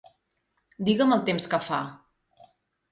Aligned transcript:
Digue'm 0.89 1.15
el 1.19 1.23
temps 1.29 1.49
que 1.53 1.61
fa. 1.69 1.85